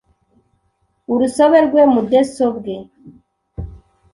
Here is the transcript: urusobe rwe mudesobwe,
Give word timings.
urusobe 1.13 1.57
rwe 1.67 1.81
mudesobwe, 1.93 2.73